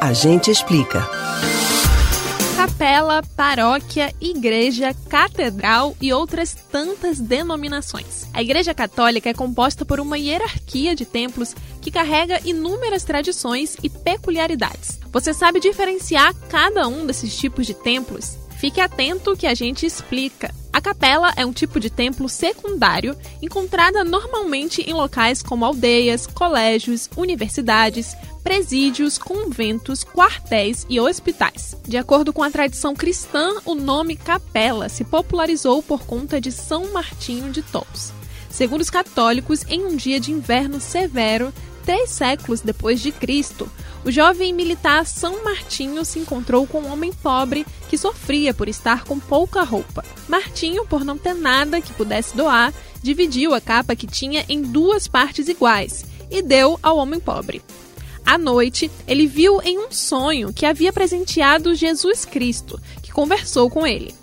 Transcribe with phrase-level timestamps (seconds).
[0.00, 1.06] A gente explica.
[2.56, 8.26] Capela, paróquia, igreja, catedral e outras tantas denominações.
[8.32, 13.90] A Igreja Católica é composta por uma hierarquia de templos que carrega inúmeras tradições e
[13.90, 14.98] peculiaridades.
[15.12, 18.38] Você sabe diferenciar cada um desses tipos de templos?
[18.58, 20.50] Fique atento que a gente explica.
[20.80, 27.06] A capela é um tipo de templo secundário encontrada normalmente em locais como aldeias, colégios,
[27.18, 31.76] universidades, presídios, conventos, quartéis e hospitais.
[31.86, 36.90] De acordo com a tradição cristã, o nome capela se popularizou por conta de São
[36.94, 38.14] Martinho de Tours.
[38.48, 41.52] Segundo os católicos, em um dia de inverno severo,
[41.84, 43.70] três séculos depois de Cristo,
[44.04, 49.04] o jovem militar São Martinho se encontrou com um homem pobre que sofria por estar
[49.04, 50.04] com pouca roupa.
[50.28, 55.06] Martinho, por não ter nada que pudesse doar, dividiu a capa que tinha em duas
[55.06, 57.62] partes iguais e deu ao homem pobre.
[58.24, 63.86] À noite, ele viu em um sonho que havia presenteado Jesus Cristo, que conversou com
[63.86, 64.14] ele.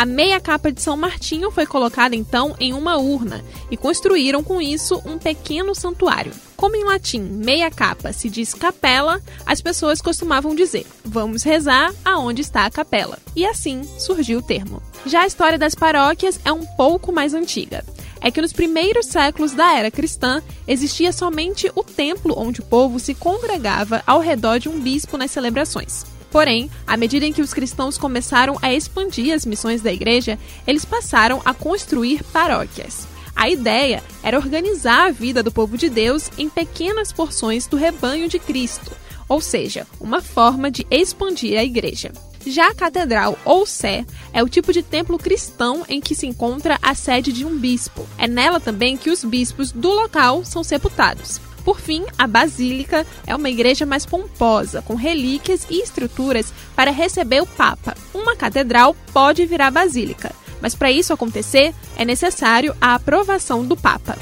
[0.00, 4.58] A meia capa de São Martinho foi colocada então em uma urna e construíram com
[4.58, 6.32] isso um pequeno santuário.
[6.56, 12.40] Como em latim meia capa se diz capela, as pessoas costumavam dizer: vamos rezar aonde
[12.40, 13.18] está a capela.
[13.36, 14.82] E assim surgiu o termo.
[15.04, 17.84] Já a história das paróquias é um pouco mais antiga.
[18.22, 22.98] É que nos primeiros séculos da era cristã existia somente o templo onde o povo
[22.98, 26.06] se congregava ao redor de um bispo nas celebrações.
[26.30, 30.84] Porém, à medida em que os cristãos começaram a expandir as missões da igreja, eles
[30.84, 33.06] passaram a construir paróquias.
[33.34, 38.28] A ideia era organizar a vida do povo de Deus em pequenas porções do rebanho
[38.28, 38.92] de Cristo,
[39.28, 42.12] ou seja, uma forma de expandir a igreja.
[42.46, 46.78] Já a catedral ou sé é o tipo de templo cristão em que se encontra
[46.80, 48.06] a sede de um bispo.
[48.16, 51.40] É nela também que os bispos do local são sepultados.
[51.64, 57.42] Por fim, a basílica é uma igreja mais pomposa, com relíquias e estruturas para receber
[57.42, 57.94] o Papa.
[58.14, 64.16] Uma catedral pode virar basílica, mas para isso acontecer é necessário a aprovação do Papa.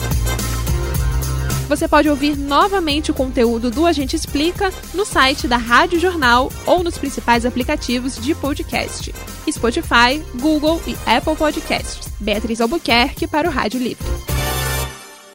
[1.68, 6.82] Você pode ouvir novamente o conteúdo do Agente Explica no site da Rádio Jornal ou
[6.82, 9.14] nos principais aplicativos de podcast:
[9.50, 12.08] Spotify, Google e Apple Podcasts.
[12.18, 14.27] Beatriz Albuquerque para o Rádio Livre.